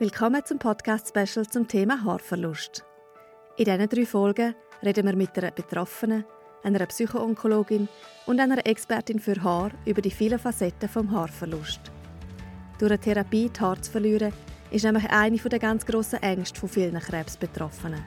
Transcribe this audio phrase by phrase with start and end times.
[0.00, 2.84] Willkommen zum Podcast-Special zum Thema Haarverlust.
[3.56, 6.24] In diesen drei Folgen reden wir mit einer Betroffenen,
[6.62, 7.88] einer Psychoonkologin
[8.26, 11.80] und einer Expertin für Haar über die vielen Facetten vom Haarverlust.
[12.78, 14.32] Durch eine Therapie die Haare zu verlieren,
[14.70, 18.04] ist nämlich eine der ganz grossen Ängste von vielen Krebsbetroffenen.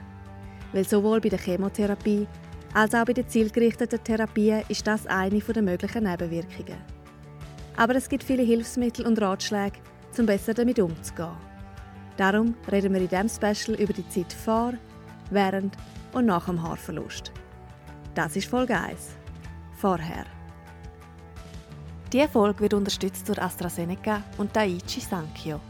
[0.72, 2.26] Weil sowohl bei der Chemotherapie
[2.72, 6.78] als auch bei den zielgerichteten Therapien ist das eine der möglichen Nebenwirkungen.
[7.76, 9.76] Aber es gibt viele Hilfsmittel und Ratschläge,
[10.16, 11.51] um besser damit umzugehen.
[12.16, 14.74] Darum reden wir in diesem Special über die Zeit vor,
[15.30, 15.76] während
[16.12, 17.32] und nach dem Haarverlust.
[18.14, 19.10] Das ist Folge 1.
[19.78, 20.26] Vorher.
[22.12, 25.60] Diese Folge wird unterstützt durch AstraZeneca und Daiichi Sankyo.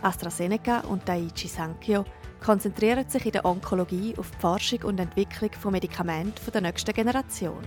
[0.00, 2.06] AstraZeneca und Daiichi Sankyo
[2.42, 7.62] konzentrieren sich in der Onkologie auf die Forschung und Entwicklung von Medikamenten der nächsten Generation.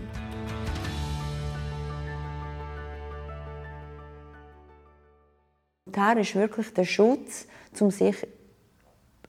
[5.85, 7.47] Das Haar ist wirklich der Schutz
[7.81, 8.15] um sich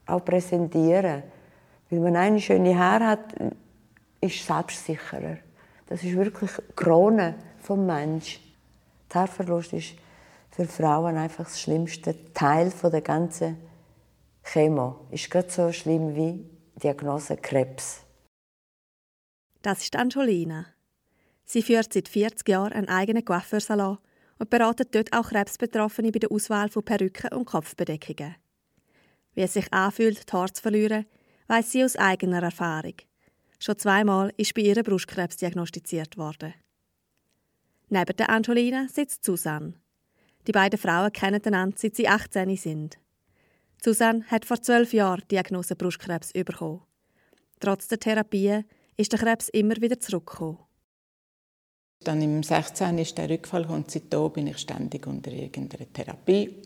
[0.07, 1.22] auch präsentieren.
[1.91, 3.34] Weil man eine schöne Haare hat,
[4.20, 5.39] ist selbstsicherer.
[5.86, 8.41] Das ist wirklich die Krone vom Mensch.
[9.12, 9.95] Der Haarverlust ist
[10.50, 13.56] für Frauen einfach das schlimmste Teil der ganzen
[14.42, 15.06] Chemo.
[15.11, 16.44] Ist gerade so schlimm wie
[16.83, 18.00] Diagnose Krebs.
[19.62, 20.67] Das ist Angelina.
[21.44, 23.98] Sie führt seit 40 Jahren einen eigenen Coiffeursalon
[24.39, 28.37] und beratet dort auch Krebsbetroffene bei der Auswahl von Perücken und Kopfbedeckungen.
[29.39, 31.06] Wie es sich anfühlt, die Haare zu verlieren,
[31.47, 32.94] weiss sie aus eigener Erfahrung.
[33.61, 36.55] Schon zweimal ist bei ihr Brustkrebs diagnostiziert worden.
[37.89, 39.75] Neben der Angelina sitzt Susanne.
[40.48, 42.98] Die beiden Frauen kennen einander, seit sie 18 sind.
[43.81, 46.83] Susanne hat vor zwölf Jahren die Diagnose Brustkrebs bekommen.
[47.61, 48.64] Trotz der Therapie
[48.97, 50.59] ist der Krebs immer wieder zurückgekommen.
[52.00, 52.98] Dann im 16.
[52.98, 56.56] ist der Rückfall und seitdem bin ich ständig unter irgendeiner Therapie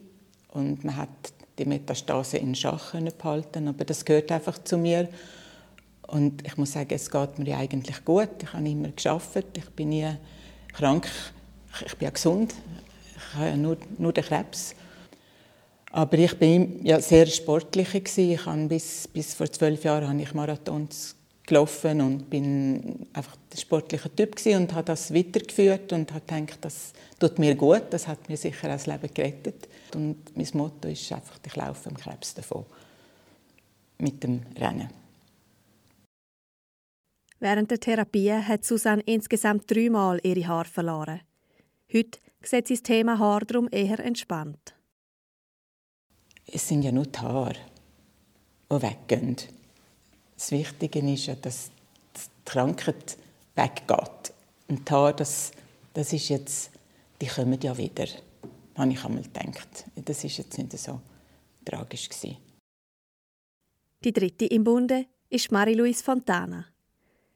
[0.48, 5.08] und man hat die Metastase in Schach behalten, aber das gehört einfach zu mir.
[6.06, 8.30] Und ich muss sagen, es geht mir eigentlich gut.
[8.42, 10.08] Ich habe immer geschafft, ich bin nie
[10.72, 11.08] krank,
[11.86, 12.54] ich bin ja gesund,
[13.16, 14.74] ich habe ja nur, nur den Krebs.
[15.90, 20.32] Aber ich bin ja sehr sportlich Ich habe bis, bis vor zwölf Jahren habe ich
[20.32, 21.16] Marathons
[21.46, 26.92] gelaufen und bin einfach der sportliche Typ und habe das weitergeführt und habe gedacht, das
[27.18, 29.68] tut mir gut, das hat mir sicher das Leben gerettet.
[29.94, 32.64] Und mein Motto ist einfach, ich laufe am Krebs davon
[33.98, 34.88] mit dem Rennen.
[37.40, 41.22] Während der Therapie hat Susanne insgesamt dreimal ihre Haare verloren.
[41.92, 44.74] Heute sieht sie das Thema Haar darum eher entspannt.
[46.46, 47.56] Es sind ja nur die Haare,
[48.70, 49.36] die weggehen.
[50.34, 51.70] Das Wichtige ist ja, dass
[52.16, 53.16] die Krankheit
[53.54, 54.32] weggeht.
[54.68, 55.52] Und die Haare, das,
[55.94, 56.70] das ist jetzt,
[57.20, 58.06] die kommen ja wieder.
[58.76, 59.84] Habe ich einmal gedacht.
[59.96, 61.00] Das ist jetzt nicht so
[61.64, 62.38] tragisch gewesen.
[64.04, 66.66] Die dritte im Bunde ist Marie-Louise Fontana.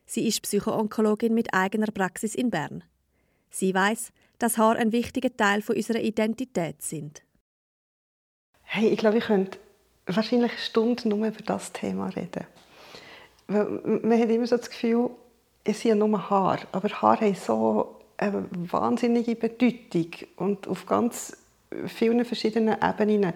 [0.07, 2.85] Sie ist Psychoonkologin mit eigener Praxis in Bern.
[3.51, 7.23] Sie weiß, dass Haar ein wichtiger Teil unserer Identität sind.
[8.63, 9.59] Hey, ich glaube, ich könnte
[10.07, 12.47] wahrscheinlich Stunden nur über das Thema reden.
[13.49, 15.11] Man hat immer so das Gefühl,
[15.65, 16.59] es sind ja nur Haar.
[16.73, 21.37] Aber Haar haben so eine wahnsinnige Bedeutung und auf ganz
[21.87, 23.35] vielen verschiedenen Ebenen.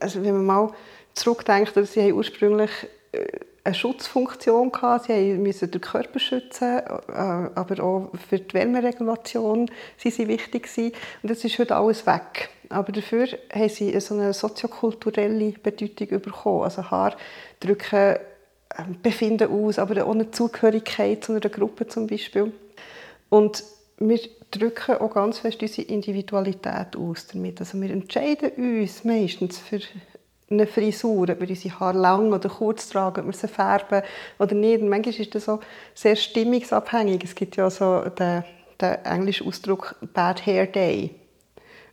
[0.00, 0.72] Also wenn man mal
[1.14, 2.70] zurückdenkt, sie haben ursprünglich
[3.12, 3.26] äh,
[3.64, 5.06] eine Schutzfunktion gehabt.
[5.06, 10.92] Sie müssen den Körper schützen, äh, aber auch für die Wärmeregulation sind sie wichtig gewesen.
[11.22, 12.48] Und das ist heute alles weg.
[12.68, 16.64] Aber dafür haben sie so eine soziokulturelle Bedeutung bekommen.
[16.64, 17.14] Also Haar
[17.60, 18.16] drücken
[19.02, 22.52] Befinden aus, aber eine Zugehörigkeit zu einer Gruppe zum Beispiel.
[23.28, 23.64] Und
[23.98, 27.60] wir drücken auch ganz fest unsere Individualität aus damit.
[27.60, 29.80] Also wir entscheiden uns meistens für
[30.50, 34.02] eine Frisur, ob wir unsere Haare lang oder kurz tragen, ob wir sie färben
[34.38, 34.82] oder nicht.
[34.82, 35.60] Und manchmal ist das so
[35.94, 37.24] sehr stimmungsabhängig.
[37.24, 38.44] Es gibt ja so den,
[38.80, 41.10] den englischen Ausdruck «Bad Hair Day».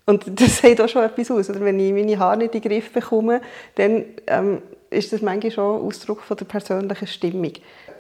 [0.06, 1.50] Und das sagt auch schon etwas aus.
[1.50, 3.42] Oder wenn ich meine Haare nicht in den Griff bekomme,
[3.76, 7.54] dann ähm, ist das manchmal schon Ausdruck von der persönlichen Stimmung.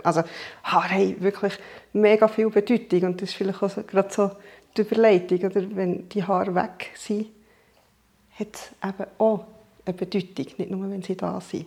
[0.03, 0.23] Also
[0.63, 1.53] Haare haben wirklich
[1.93, 4.31] mega viel Bedeutung und das ist vielleicht auch gerade so
[4.77, 7.27] die Überleitung, oder wenn die Haare weg sind,
[8.31, 9.45] hat es eben auch
[9.85, 11.65] eine Bedeutung, nicht nur, wenn sie da sind.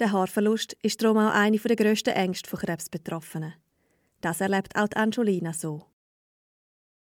[0.00, 3.54] Der Haarverlust ist darum auch eine der grössten Ängste von Krebsbetroffenen.
[4.20, 5.82] Das erlebt auch Angelina so.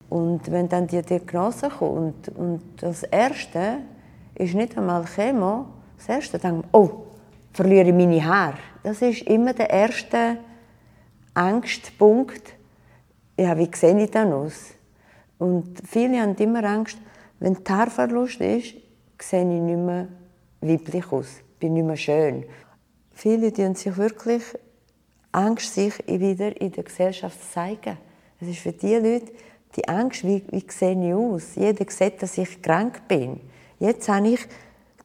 [0.09, 3.79] Und wenn dann die Diagnose kommt und das Erste
[4.33, 5.67] ist nicht einmal Chemo,
[5.99, 7.07] das Erste denkt man, oh,
[7.53, 8.57] verliere ich meine Haare.
[8.83, 10.37] Das ist immer der erste
[11.33, 12.55] Angstpunkt.
[13.37, 14.73] Ja, wie sehe ich dann aus?
[15.37, 16.97] Und viele haben immer Angst,
[17.39, 18.75] wenn der Haarverlust ist,
[19.21, 20.07] sehe ich nicht mehr
[20.61, 21.27] weiblich aus,
[21.59, 22.45] bin nicht mehr schön.
[23.13, 24.43] Viele tun sich wirklich
[25.31, 27.97] Angst, sich wieder in der Gesellschaft zu zeigen.
[28.39, 29.31] Es ist für die Leute
[29.75, 31.55] die Angst, wie, wie sehe ich aus?
[31.55, 33.39] Jeder sieht, dass ich krank bin.
[33.79, 34.39] Jetzt habe ich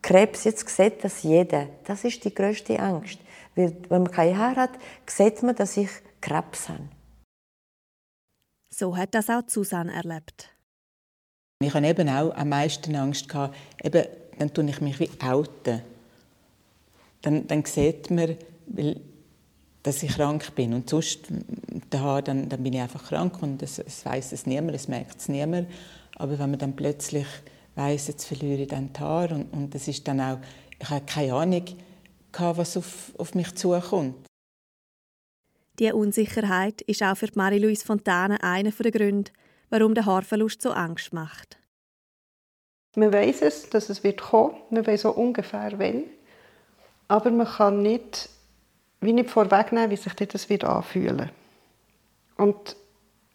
[0.05, 1.67] Krebs, jetzt sieht das jeder.
[1.85, 3.19] Das ist die größte Angst.
[3.55, 4.71] Weil, wenn man keine Haare hat,
[5.07, 5.89] sieht man, dass ich
[6.21, 6.91] Krebs habe.
[8.69, 10.51] So hat das auch Susanne erlebt.
[11.63, 14.05] Ich hatte eben auch am meisten Angst, gehabt, eben,
[14.39, 15.81] dann tue ich mich wie outen.
[17.23, 18.37] Dann, dann sieht man,
[18.67, 19.01] weil,
[19.83, 20.75] dass ich krank bin.
[20.75, 21.29] Und sonst,
[21.89, 25.19] da, dann, dann bin ich einfach krank und es, es weiß es niemand, es merkt
[25.19, 25.67] es niemand.
[26.17, 27.27] Aber wenn man dann plötzlich
[27.75, 30.39] weiß, jetzt verliere ich dann die Haare und, und das ist dann auch,
[30.79, 31.65] ich habe keine Ahnung,
[32.39, 34.27] was auf, auf mich zukommt.
[35.79, 39.33] Diese Unsicherheit ist auch für Marie-Louise Fontane einer der Gründe,
[39.71, 41.59] warum der Haarverlust so Angst macht.
[42.97, 44.55] Man weiß es, dass es wird kommen.
[44.71, 46.05] Man weiß auch ungefähr wann.
[47.09, 48.29] Aber man kann nicht,
[49.01, 51.31] wie nicht vorwegnehmen, wie sich das wird anfühlen.
[52.37, 52.77] Und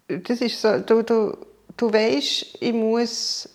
[0.07, 1.37] das ist so, du, du,
[1.75, 3.49] du weißt, ich muss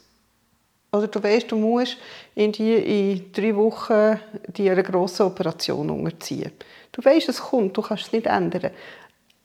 [0.95, 1.97] oder du weißt, du musst
[2.35, 6.53] in, die, in drei Wochen die eine grosse Operation unterziehen.
[6.93, 8.71] Du weißt, es kommt, du kannst es nicht ändern.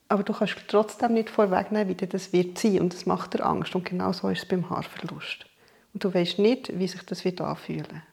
[0.08, 2.80] Aber du kannst trotzdem nicht vorwegnehmen, wie das wird sein.
[2.80, 3.76] Und das macht dir Angst.
[3.76, 5.46] Und genau so ist es beim Haarverlust.
[5.94, 8.04] Und du weißt nicht, wie sich das wird anfühlen.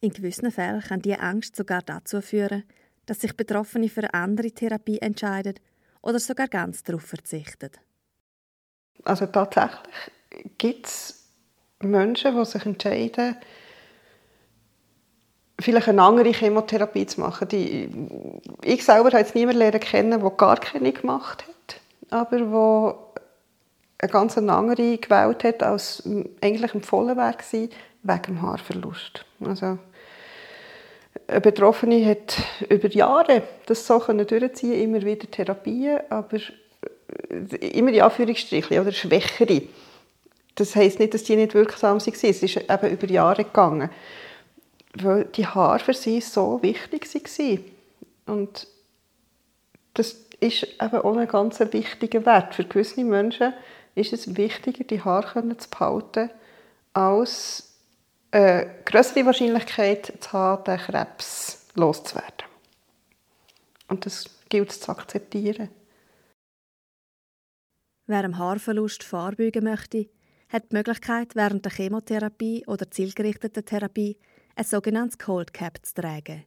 [0.00, 2.64] In gewissen Fällen kann diese Angst sogar dazu führen,
[3.06, 5.54] dass sich Betroffene für eine andere Therapie entscheiden
[6.00, 7.70] oder sogar ganz darauf verzichten.
[9.04, 9.80] Also tatsächlich
[10.58, 11.21] gibt es
[11.84, 13.36] Menschen, die sich entscheiden,
[15.60, 17.48] vielleicht eine andere Chemotherapie zu machen.
[17.48, 17.88] Die,
[18.64, 21.80] ich selber habe jetzt niemanden kennen, der gar keine gemacht hat,
[22.10, 22.98] aber wo
[23.98, 26.02] eine ganz andere gewählt hat, als
[26.40, 27.34] eigentlich empfohlen war,
[28.02, 29.24] wegen dem Haarverlust.
[29.44, 29.78] Also,
[31.28, 32.36] eine Betroffene hat
[32.68, 36.38] über Jahre das so durchziehen, immer wieder Therapien, aber
[37.60, 39.62] immer die Anführungsstriche oder schwächere
[40.54, 42.12] das heisst nicht, dass die nicht wirksam waren.
[42.14, 43.90] Es ist eben über Jahre gegangen.
[44.94, 47.64] Weil die Haare für sie so wichtig waren.
[48.26, 48.66] Und
[49.94, 52.54] das ist eben auch ein ganz wichtiger Wert.
[52.54, 53.54] Für gewisse Menschen
[53.94, 56.30] ist es wichtiger, die Haare zu behalten,
[56.92, 57.74] als
[58.30, 62.46] eine größere Wahrscheinlichkeit zu haben, den Krebs loszuwerden.
[63.88, 65.68] Und das gilt es zu akzeptieren.
[68.06, 70.08] Wer am Haarverlust vorbeugen möchte,
[70.52, 74.18] hat die Möglichkeit, während der Chemotherapie oder zielgerichteten Therapie
[74.54, 76.44] ein sogenanntes Cold Cap zu tragen.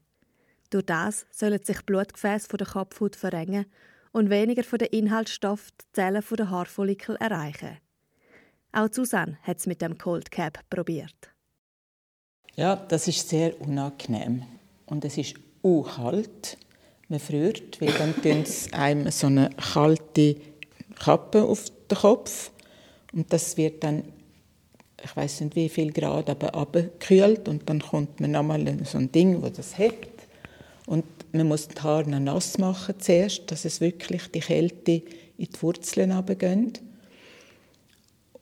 [0.69, 3.65] Durch das sollen sich Blutgefäße von der Kopfhaut verrengen
[4.11, 7.77] und weniger von den Inhaltsstoffen die Zellen der Haarfollikel erreichen.
[8.71, 11.15] Auch Susanne hat es mit dem Cold Cap probiert.
[12.55, 14.43] Ja, das ist sehr unangenehm
[14.85, 16.57] und es ist kalt.
[17.07, 20.35] Man friert, weil dann einem so eine kalte
[20.95, 22.51] Kappe auf den Kopf
[23.15, 24.03] und das wird dann,
[25.03, 29.11] ich weiß nicht wie viel Grad, aber abgekühlt und dann kommt man nochmal so ein
[29.11, 30.27] Ding, wo das hebt.
[30.85, 34.91] Und man muss die Haare nass machen zuerst, dass es wirklich die Kälte
[35.37, 36.81] in die Wurzeln runtergeht.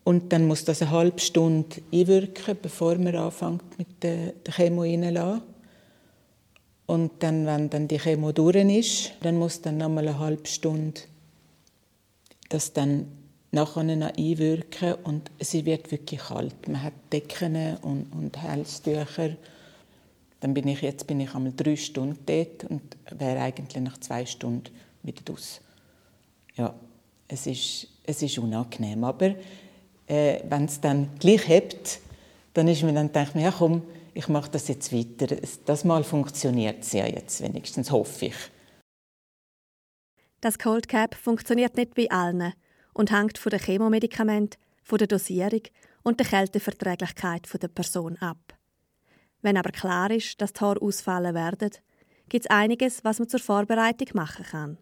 [0.03, 5.43] Und dann muss das eine halbe Stunde einwirken, bevor man anfängt mit der, Chemo reinzulassen.
[6.85, 11.01] Und dann, wenn dann die Chemo durch ist, dann muss dann nochmal eine halbe Stunde
[12.49, 13.07] das dann
[13.53, 16.67] nachher einwirken und es wird wirklich kalt.
[16.67, 19.37] Man hat Decken und, und Halstücher.
[20.39, 22.81] Dann bin ich, jetzt bin ich einmal drei Stunden dort und
[23.11, 24.71] wäre eigentlich nach zwei Stunden
[25.03, 25.61] wieder raus.
[26.55, 26.73] Ja,
[27.27, 29.35] es ist, es ist unangenehm, aber
[30.07, 31.99] äh, wenn es dann gleich hebt,
[32.53, 33.83] dann ist mir dann denkt man, ja komm,
[34.13, 35.35] ich mache das jetzt weiter.
[35.65, 38.35] Das Mal funktioniert es ja jetzt wenigstens, hoffe ich.
[40.41, 42.53] Das Cold Cap funktioniert nicht bei allen
[42.93, 45.61] und hängt von den Chemomedikamenten, von der Dosierung
[46.03, 48.53] und der Kälteverträglichkeit der Person ab.
[49.41, 51.71] Wenn aber klar ist, dass die Haare ausfallen werden,
[52.29, 54.77] gibt es einiges, was man zur Vorbereitung machen kann.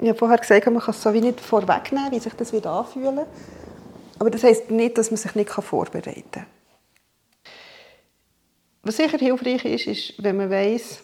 [0.00, 2.70] Ich habe vorher gesagt, man kann es so wie nicht vorwegnehmen, wie sich das wieder
[2.72, 3.26] anfühlen.
[4.18, 6.46] Aber das heisst nicht, dass man sich nicht vorbereiten kann.
[8.82, 11.02] Was sicher hilfreich ist, ist, wenn man weiß,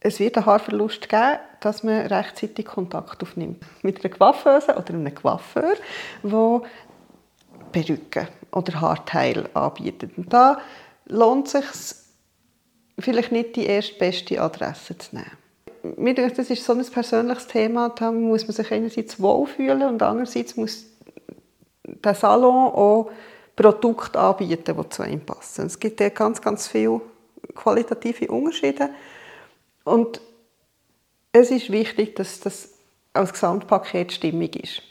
[0.00, 5.14] es wird einen Haarverlust geben, dass man rechtzeitig Kontakt aufnimmt mit einer Coiffeuse oder einem
[5.14, 5.74] Coiffeur,
[6.22, 6.62] der
[7.70, 10.16] Perücken oder Haarteile anbietet.
[10.16, 10.58] Und da
[11.06, 11.96] lohnt es sich
[12.98, 15.96] vielleicht nicht die erste beste Adresse zu nehmen.
[15.96, 20.02] Mir denke, das ist so ein persönliches Thema, da muss man sich einerseits wohlfühlen und
[20.02, 20.86] andererseits muss
[21.84, 23.10] der Salon auch
[23.56, 25.66] Produkte anbieten, die zu einem passen.
[25.66, 27.00] Es gibt ja ganz, ganz viele
[27.54, 28.90] qualitative Unterschiede.
[29.84, 30.20] Und
[31.32, 32.70] es ist wichtig, dass das
[33.12, 34.82] als Gesamtpaket stimmig ist.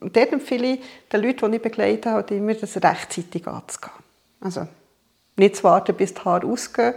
[0.00, 0.80] Und dort empfehle ich
[1.12, 3.92] den Leuten, die ich begleite, halt immer, das rechtzeitig anzugehen.
[4.40, 4.68] Also
[5.36, 6.94] nicht zu warten, bis die Haare ausgehen,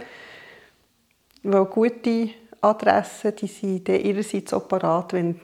[1.42, 5.38] weil gute Adressen die sind ihrerseits parat, wenn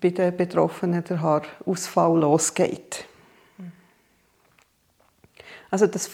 [0.00, 3.06] bei den Betroffenen der Haarausfall losgeht.
[5.70, 6.10] Also das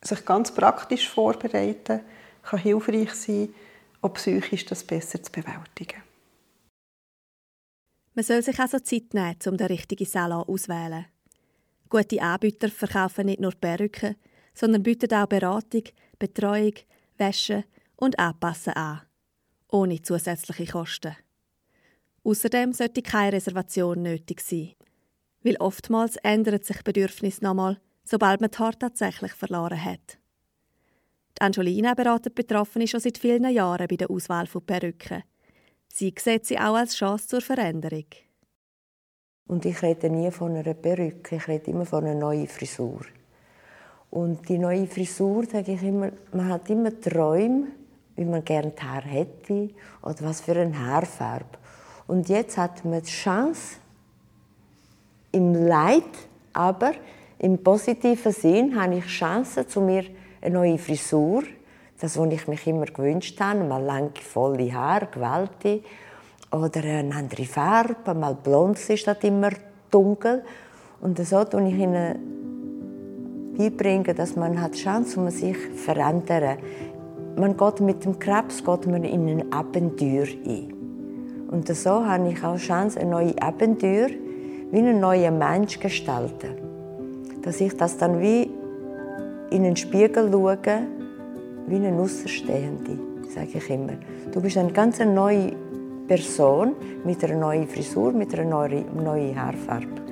[0.00, 2.00] sich ganz praktisch vorbereiten
[2.42, 3.54] kann hilfreich sein,
[4.02, 6.02] auch psychisch das besser zu bewältigen.
[8.14, 11.06] Man soll sich also Zeit nehmen, um den richtigen Salon auszuwählen.
[11.88, 14.16] Gute Anbieter verkaufen nicht nur Perücken,
[14.54, 15.84] sondern bieten auch Beratung,
[16.18, 16.74] Betreuung,
[17.16, 17.64] Wäsche
[17.96, 19.02] und Anpassen an,
[19.68, 21.16] ohne zusätzliche Kosten.
[22.24, 24.74] Außerdem sollte keine Reservation nötig sein,
[25.42, 30.18] weil oftmals ändert sich Bedürfnis nochmal, sobald man die Haare tatsächlich verloren hat.
[31.42, 35.24] Angelina beratet Betroffene schon seit vielen Jahren bei der Auswahl von Perücken.
[35.88, 38.06] Sie sieht sie auch als Chance zur Veränderung.
[39.48, 43.00] Und ich rede nie von einer Perücke, ich rede immer von einer neuen Frisur.
[44.10, 47.66] Und die neue Frisur, sage ich immer, man hat immer Träume,
[48.14, 49.70] wie man gerne Haar hätte
[50.00, 51.58] oder was für eine Haarfarbe.
[52.06, 53.78] Und jetzt hat man die Chance,
[55.32, 56.04] im Leid,
[56.52, 56.92] aber
[57.38, 60.04] im positiven Sinn, habe ich Chance, zu mir
[60.42, 61.44] eine neue Frisur
[62.02, 65.84] das, was ich mich immer gewünscht habe, mal lange, volle Haare, gewaltig,
[66.50, 69.50] oder eine andere Farbe, mal blond ist das immer
[69.90, 70.42] dunkel.
[71.00, 76.58] Und so tue ich ihnen beibringen, dass man hat Chance, um sich zu verändern.
[77.36, 80.74] Man geht mit dem Krebs geht man in ein Abenteuer ein.
[81.50, 84.08] Und so habe ich auch Chance, ein neues Abenteuer
[84.70, 86.56] wie ein neuer Mensch gestalten.
[87.42, 88.50] Dass ich das dann wie
[89.52, 90.58] in den Spiegel schaue
[91.66, 93.92] wie eine Außenstehende, sage ich immer.
[94.32, 95.52] Du bist eine ganz neue
[96.08, 100.02] Person mit einer neuen Frisur, mit einer neuen Haarfarbe.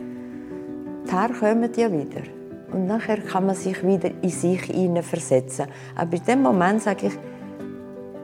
[1.07, 2.23] Die Haare kommen ja wieder.
[2.73, 4.61] Und nachher kann man sich wieder in sich
[5.03, 5.67] versetzen.
[5.97, 7.19] Aber in dem Moment sage ich,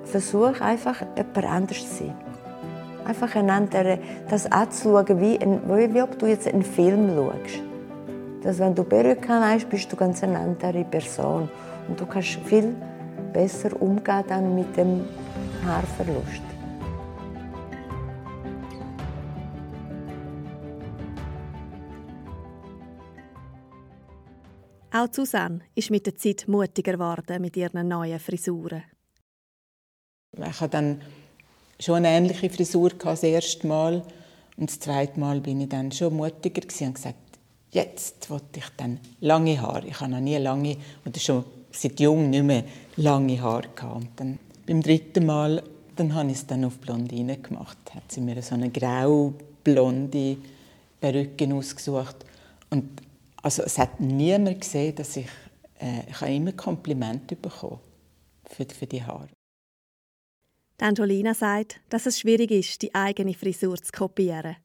[0.04, 2.14] versuch einfach, jemand anders zu sein.
[3.04, 7.62] Einfach einander das anzuschauen, wie, ein, wie ob du jetzt einen Film schaust.
[8.46, 11.48] Dass wenn du Perücke hast, bist du ganz eine andere Person.
[11.88, 12.76] Und du kannst viel
[13.32, 15.04] besser umgehen dann mit dem
[15.64, 16.42] Haarverlust.
[24.92, 28.84] Auch Susanne ist mit der Zeit mutiger geworden mit ihren neuen Frisuren.
[30.38, 31.02] Ich hatte dann
[31.80, 34.04] schon eine ähnliche Frisur das erste Mal
[34.56, 37.25] und das zweite Mal bin ich dann schon mutiger und gesagt,
[37.70, 39.86] jetzt wollte ich dann lange Haare.
[39.86, 42.64] Ich habe noch nie lange oder schon seit jung nicht mehr
[42.96, 43.96] lange Haare gehabt.
[43.96, 45.62] Und dann, beim dritten Mal
[45.96, 47.78] dann habe ich es dann auf Blondine gemacht.
[47.94, 50.36] Hat sie mir so eine grau-blonde
[51.00, 52.16] Perücke ausgesucht.
[52.70, 53.02] Und
[53.42, 55.28] also, es hat niemand gesehen, dass ich,
[55.80, 57.80] äh, ich habe immer Komplimente bekommen
[58.44, 59.28] für, für die Haare.
[60.78, 64.56] Die Angelina sagt, dass es schwierig ist, die eigene Frisur zu kopieren.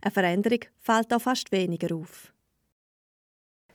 [0.00, 2.32] Eine Veränderung fällt auch fast weniger auf.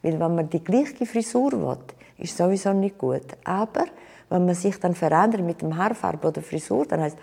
[0.05, 1.79] Weil wenn man die gleiche Frisur will,
[2.19, 3.25] ist sowieso nicht gut.
[3.43, 3.85] Aber
[4.29, 7.17] wenn man sich dann verändert mit dem Haarfarbe oder Frisur, dann heißt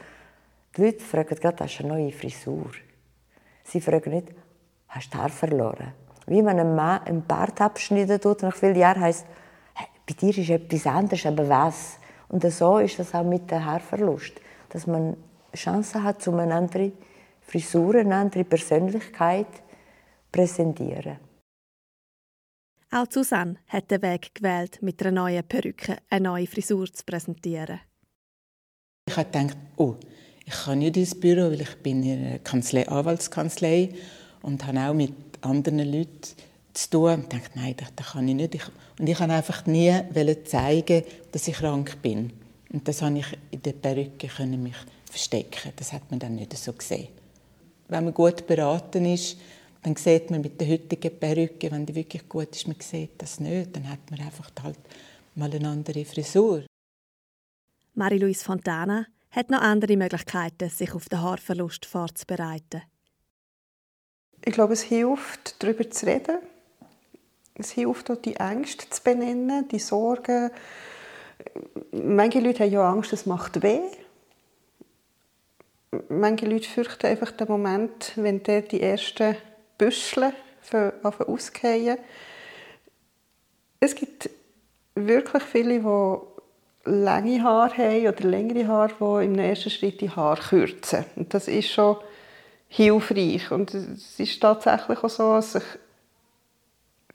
[0.77, 2.73] die Leute fragen gerade, hast du eine neue Frisur?
[3.63, 4.35] Sie fragen nicht,
[4.89, 5.93] hast du Haar verloren?
[6.27, 9.27] Wie man einem Mann einen Bart abschneiden tut, nach vielen Jahren heisst,
[9.75, 11.99] hey, bei dir ist etwas anderes, aber was?
[12.31, 14.33] Und so ist das auch mit dem Haarverlust.
[14.71, 15.17] Dass man
[15.55, 16.91] Chancen hat, um eine andere
[17.43, 19.63] Frisur, eine andere Persönlichkeit zu
[20.33, 21.19] präsentieren.
[22.95, 27.81] Auch Susanne hat den Weg gewählt, mit einer neuen Perücke eine neue Frisur zu präsentieren.
[29.09, 29.95] Ich habe gedacht, oh,
[30.45, 33.95] ich kann nicht ins Büro, weil ich bin in einer Kanzlei, Anwaltskanzlei
[34.43, 36.21] und habe auch mit anderen Leuten
[36.75, 37.15] zu tun.
[37.15, 38.71] Und dachte, nein, das kann ich nicht.
[38.99, 39.99] und ich wollte einfach nie
[40.45, 42.31] zeigen, dass ich krank bin.
[42.75, 45.73] Und das konnte ich in der Perücke mich verstecken.
[45.77, 47.09] Das hat man dann nicht so gesehen.
[47.89, 49.39] Wenn man gut beraten ist,
[49.83, 53.41] dann sieht man mit der heutigen Perücke, wenn die wirklich gut ist, man sieht das
[53.41, 54.79] nicht, dann hat man einfach halt
[55.35, 56.65] mal eine andere Frisur.
[57.95, 62.83] Marie-Louise Fontana hat noch andere Möglichkeiten, sich auf den Haarverlust vorzubereiten.
[64.45, 66.39] Ich glaube, es hilft, darüber zu reden.
[67.55, 70.51] Es hilft auch, die Ängste zu benennen, die Sorgen.
[71.93, 73.81] Manche Leute haben ja Angst, es macht weh.
[76.09, 79.37] Manche Leute fürchten einfach den Moment, wenn der die ersten
[79.83, 80.33] Büschel
[81.03, 81.99] auszugehen.
[83.81, 84.31] Es gibt
[84.95, 90.41] wirklich viele, die lange Haare haben oder längere Haare, die im ersten Schritt die Haare
[90.41, 91.05] kürzen.
[91.17, 91.97] Und das ist schon
[92.69, 93.51] hilfreich.
[93.51, 95.65] Und es ist tatsächlich auch so, dass sich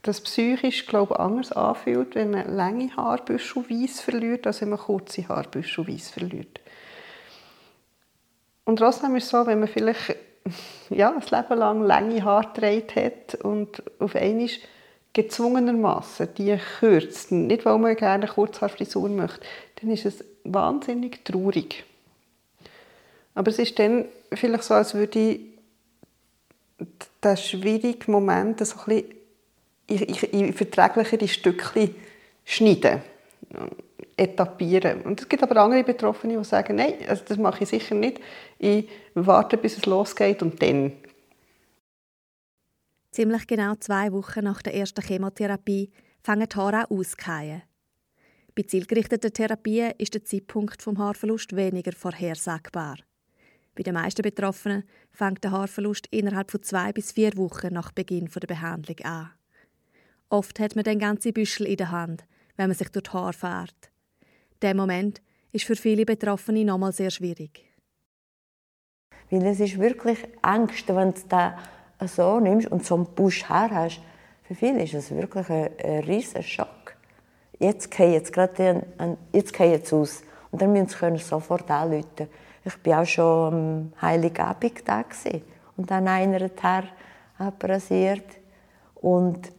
[0.03, 4.79] das psychisch glaube ich, anders anfühlt, wenn man lange Haarbüschel weiß verliert, als wenn man
[4.79, 6.59] kurze Haarbüschel weiß verliert.
[8.63, 10.15] Und trotzdem ist es so, wenn man vielleicht
[10.89, 14.49] ja, ein Leben lang lange Haare getragen hat und auf einmal
[15.13, 19.41] gezwungenermaßen die kürzt, nicht weil man gerne eine Kurzhaarfrisur möchte,
[19.81, 21.83] dann ist es wahnsinnig traurig.
[23.33, 25.39] Aber es ist dann vielleicht so, als würde ich
[27.23, 29.17] den schwierigen Moment so ein bisschen
[29.87, 31.95] in, in verträglichere Stückchen
[32.45, 33.01] schneiden,
[34.17, 35.03] etappieren.
[35.03, 38.19] Und es gibt aber andere Betroffene, die sagen, nein, also das mache ich sicher nicht.
[38.57, 40.91] Ich warte, bis es losgeht und dann.
[43.11, 47.61] Ziemlich genau zwei Wochen nach der ersten Chemotherapie fangen die Haare auszugehen.
[48.55, 52.97] Bei zielgerichteten Therapien ist der Zeitpunkt vom Haarverlust weniger vorhersagbar.
[53.75, 58.25] Bei den meisten Betroffenen fängt der Haarverlust innerhalb von zwei bis vier Wochen nach Beginn
[58.25, 59.29] der Behandlung an.
[60.29, 63.33] Oft hat man den ganzen Büschel in der Hand, wenn man sich durch die Haare
[63.33, 63.91] fährt.
[64.61, 65.21] Der Moment
[65.51, 67.63] ist für viele Betroffene nochmal sehr schwierig.
[69.29, 71.57] Weil es ist wirklich Angst, wenn du da
[72.05, 74.01] so nimmst und so einen Busch Haar hast.
[74.43, 76.95] Für viele ist es wirklich ein, ein riesiger Schock.
[77.59, 78.83] Jetzt geht jetzt gerade
[79.33, 80.21] jetzt geht jetzt aus
[80.51, 82.29] und dann müssen sie sofort anrufen.
[82.63, 85.03] Ich war auch schon am Heiligabend da
[85.75, 86.89] und dann einer die Haare
[87.37, 88.25] abrasiert
[88.95, 89.51] und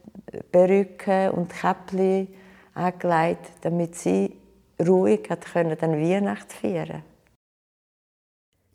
[0.51, 2.27] Perücke und Käppli
[2.73, 4.38] angelegt, damit sie
[4.85, 7.03] ruhig hat können dann Weihnachten feiern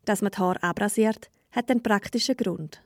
[0.04, 2.82] Dass man die Haare abrasiert, hat einen praktischen Grund.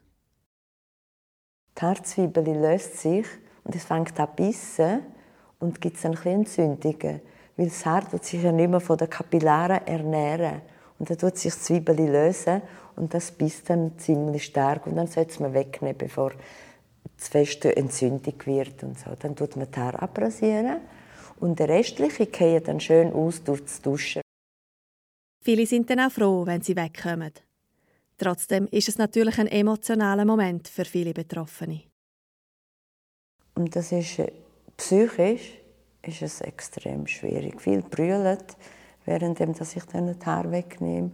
[1.77, 3.27] Die Haarzwiebel löst sich
[3.65, 5.03] und es fängt an zu bissen
[5.59, 7.21] und gibt dann ein Entzündungen.
[7.57, 10.63] Weil das Haar tut sich ja nicht mehr von den Kapillaren ernähren.
[10.99, 12.63] Und dann tut sich die Zwiebel lösen
[12.97, 14.87] und das bisst dann ziemlich stark.
[14.87, 16.33] Und dann sollte man wegnehmen, bevor
[17.17, 19.11] zu feste Entzündung wird und so.
[19.19, 20.81] Dann tut man die Haare abrasieren
[21.41, 24.23] und der restliche geht dann schön aus durch das Duschen.
[25.43, 27.33] Viele sind dann auch froh, wenn sie wegkommen.
[28.19, 31.83] Trotzdem ist es natürlich ein emotionaler Moment für viele Betroffene.
[33.55, 34.33] Und das ist äh,
[34.77, 35.59] psychisch
[36.03, 37.61] ist es extrem schwierig.
[37.61, 38.39] Viel brüllen,
[39.05, 41.11] während ich dann die Haare wegnehme.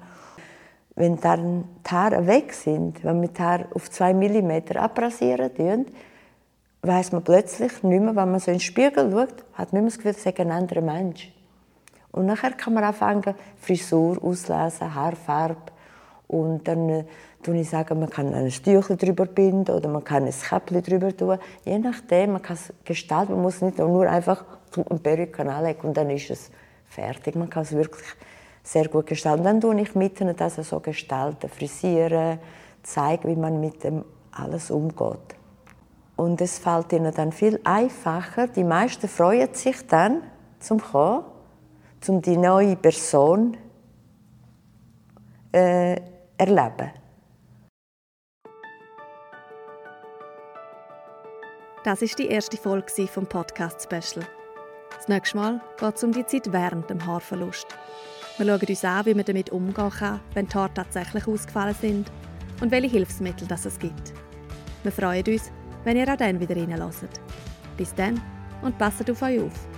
[0.94, 5.86] Wenn dann die Haare weg sind, wenn wir die Haare auf zwei mm abrasieren,
[6.86, 9.96] weiß man plötzlich nicht mehr, wenn man so in den Spiegel schaut, hat man das
[9.96, 11.32] Gefühl, es sei ein anderer Mensch.
[12.12, 15.72] Und nachher kann man anfangen, Frisur auslesen, Haarfarbe.
[16.28, 17.04] Und dann äh,
[17.52, 21.38] ich sagen, man kann ein Stüchchen drüber binden oder man kann ein Käppchen drüber tun.
[21.64, 23.32] Je nachdem, man kann es gestalten.
[23.32, 24.44] Man muss nicht nur einfach
[24.76, 26.50] einen Perücke anlegen und dann ist es
[26.86, 27.34] fertig.
[27.34, 28.06] Man kann es wirklich
[28.62, 29.44] sehr gut gestalten.
[29.44, 32.38] Dann tue ich mit ihnen das so gestalten, frisieren,
[32.82, 35.36] zeigen, wie man mit dem alles umgeht.
[36.16, 38.46] Und es fällt ihnen dann viel einfacher.
[38.46, 40.22] Die meisten freuen sich dann
[40.60, 41.24] zum kommen,
[42.06, 43.56] um die neue Person
[45.52, 46.00] äh,
[46.36, 46.90] erleben.
[51.84, 54.26] Das ist die erste Folge vom Podcast Special.
[54.96, 57.66] Das nächste Mal geht es um die Zeit während dem Haarverlust.
[58.38, 62.10] Wir schauen uns an, wie man damit umgehen kann, wenn die Haare tatsächlich ausgefallen sind
[62.60, 64.14] und welche Hilfsmittel das es gibt.
[64.82, 65.52] Wir freuen uns,
[65.84, 67.20] wenn ihr auch dann wieder reinlässt.
[67.76, 68.20] Bis dann
[68.62, 69.68] und passt auf euch auf.